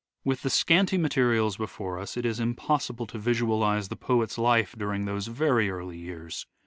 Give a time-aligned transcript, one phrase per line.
[0.23, 5.05] With the scanty materials before us it is impossible to visualise the poet's life during
[5.05, 6.47] those very early years.